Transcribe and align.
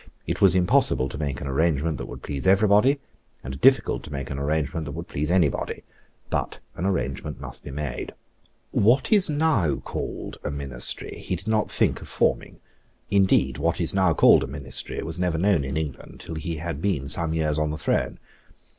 It 0.25 0.41
was 0.41 0.55
impossible 0.55 1.09
to 1.09 1.17
make 1.19 1.41
an 1.41 1.47
arrangement 1.47 1.99
that 1.99 2.07
would 2.07 2.23
please 2.23 2.47
every 2.47 2.67
body, 2.67 2.99
and 3.43 3.61
difficult 3.61 4.01
to 4.01 4.11
make 4.11 4.31
an 4.31 4.39
arrangement 4.39 4.85
that 4.87 4.93
would 4.93 5.07
please 5.07 5.29
any 5.29 5.47
body; 5.47 5.83
but 6.31 6.57
an 6.75 6.85
arrangement 6.85 7.39
must 7.39 7.61
be 7.63 7.69
made. 7.69 8.15
What 8.71 9.11
is 9.11 9.29
now 9.29 9.75
called 9.77 10.39
a 10.43 10.49
ministry 10.49 11.19
he 11.19 11.35
did 11.35 11.47
not 11.47 11.69
think 11.69 12.01
of 12.01 12.07
forming. 12.07 12.59
Indeed 13.11 13.59
what 13.59 13.79
is 13.79 13.93
now 13.93 14.15
called 14.15 14.43
a 14.43 14.47
ministry 14.47 14.99
was 15.03 15.19
never 15.19 15.37
known 15.37 15.63
in 15.63 15.77
England 15.77 16.19
till 16.21 16.33
he 16.33 16.55
had 16.55 16.81
been 16.81 17.07
some 17.07 17.35
years 17.35 17.59
on 17.59 17.69
the 17.69 17.77
throne. 17.77 18.17